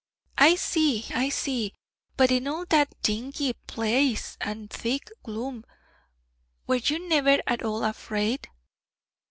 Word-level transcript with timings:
'I 0.39 0.55
see, 0.55 1.05
I 1.13 1.29
see. 1.29 1.75
But 2.17 2.31
in 2.31 2.47
all 2.47 2.65
that 2.71 2.99
dingy 3.03 3.53
place, 3.53 4.35
and 4.41 4.67
thick 4.67 5.11
gloom, 5.21 5.63
were 6.65 6.77
you 6.83 7.07
never 7.07 7.37
at 7.45 7.61
all 7.61 7.83
afraid?' 7.83 8.49